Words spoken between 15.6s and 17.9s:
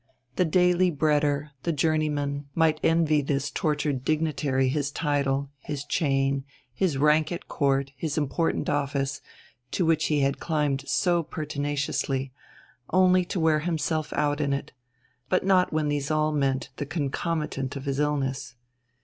when these all meant the concomitant of